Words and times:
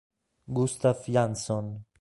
Gustaf 0.47 1.05
Jansson 1.13 1.85